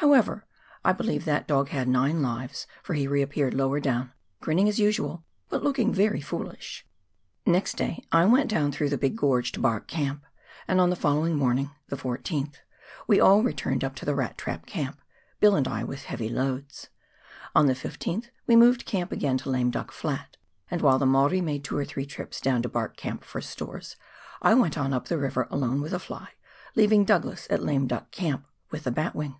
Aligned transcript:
However, 0.00 0.44
I 0.84 0.92
believe 0.92 1.24
that 1.24 1.46
dog 1.48 1.68
had 1.70 1.88
nine 1.88 2.20
lives, 2.20 2.66
for 2.82 2.92
he 2.92 3.08
reappeared 3.08 3.54
lower 3.54 3.80
down, 3.80 4.12
grinning 4.42 4.68
as 4.68 4.78
usual, 4.78 5.24
but 5.48 5.64
looking 5.64 5.90
very 5.90 6.20
foolish! 6.20 6.86
I^ext 7.46 7.76
day 7.76 8.04
I 8.12 8.26
went 8.26 8.50
down 8.50 8.72
through 8.72 8.90
the 8.90 8.98
big 8.98 9.16
gorge 9.16 9.52
to 9.52 9.60
Bark 9.60 9.86
Camp, 9.88 10.26
and 10.68 10.82
on 10.82 10.90
the 10.90 10.96
following 10.96 11.34
morning 11.34 11.70
(the 11.88 11.96
14th) 11.96 12.56
we 13.06 13.18
all 13.18 13.42
returned 13.42 13.82
up 13.82 13.94
to 13.94 14.04
the 14.04 14.14
Rat 14.14 14.36
Trap 14.36 14.66
Camp— 14.66 15.00
Bill 15.40 15.56
and 15.56 15.66
I 15.66 15.82
with 15.82 16.02
heavy 16.04 16.28
loads. 16.28 16.90
On 17.54 17.64
the 17.66 17.72
15th 17.72 18.28
we 18.46 18.54
moved 18.54 18.84
camp 18.84 19.12
again 19.12 19.38
to 19.38 19.48
Lame 19.50 19.70
Duck 19.70 19.92
Flat, 19.92 20.36
and, 20.70 20.82
while 20.82 20.98
the 20.98 21.06
Maori 21.06 21.40
made 21.40 21.64
two 21.64 21.76
or 21.76 21.86
three 21.86 22.04
trips 22.04 22.38
down 22.38 22.60
to 22.60 22.68
Bark 22.68 22.98
Camp 22.98 23.24
for 23.24 23.40
stores, 23.40 23.96
I 24.42 24.52
went 24.52 24.76
on 24.76 24.92
up 24.92 25.08
the 25.08 25.16
river 25.16 25.48
alone 25.50 25.80
with 25.80 25.94
a 25.94 25.98
fly, 25.98 26.32
leaving 26.74 27.06
Douglas 27.06 27.46
at 27.48 27.62
Lame 27.62 27.86
Duck 27.86 28.10
Camp 28.10 28.44
with 28.70 28.84
the 28.84 28.92
batwing. 28.92 29.36